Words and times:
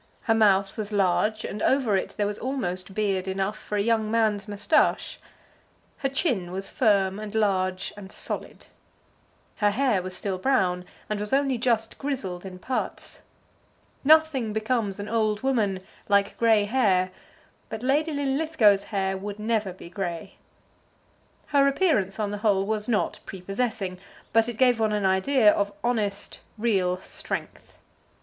Her 0.21 0.33
mouth 0.33 0.79
was 0.79 0.91
large, 0.91 1.45
and 1.45 1.61
over 1.61 1.95
it 1.95 2.15
there 2.17 2.25
was 2.25 2.39
almost 2.39 2.95
beard 2.95 3.27
enough 3.27 3.55
for 3.55 3.75
a 3.77 3.83
young 3.83 4.09
man's 4.09 4.47
moustache. 4.47 5.19
Her 5.97 6.09
chin 6.09 6.49
was 6.49 6.71
firm, 6.71 7.19
and 7.19 7.35
large, 7.35 7.93
and 7.95 8.11
solid. 8.11 8.65
Her 9.57 9.69
hair 9.69 10.01
was 10.01 10.15
still 10.17 10.39
brown, 10.39 10.85
and 11.07 11.19
was 11.19 11.31
only 11.33 11.59
just 11.59 11.99
grizzled 11.99 12.45
in 12.47 12.57
parts. 12.57 13.19
Nothing 14.03 14.53
becomes 14.53 14.99
an 14.99 15.07
old 15.07 15.43
woman 15.43 15.81
like 16.09 16.35
grey 16.39 16.63
hair, 16.63 17.11
but 17.69 17.83
Lady 17.83 18.11
Linlithgow's 18.11 18.85
hair 18.85 19.15
would 19.15 19.37
never 19.37 19.71
be 19.71 19.87
grey. 19.87 20.33
Her 21.53 21.67
appearance 21.67 22.19
on 22.19 22.31
the 22.31 22.39
whole 22.39 22.65
was 22.65 22.89
not 22.89 23.19
pre 23.27 23.39
possessing, 23.39 23.99
but 24.33 24.49
it 24.49 24.57
gave 24.57 24.79
one 24.79 24.93
an 24.93 25.05
idea 25.05 25.51
of 25.51 25.71
honest, 25.83 26.39
real 26.57 26.97
strength. 27.03 27.75